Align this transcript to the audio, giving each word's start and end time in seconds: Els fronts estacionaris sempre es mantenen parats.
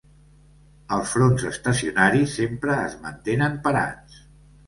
Els 0.95 1.11
fronts 1.17 1.43
estacionaris 1.49 2.33
sempre 2.39 2.79
es 2.87 2.97
mantenen 3.05 3.59
parats. 3.67 4.19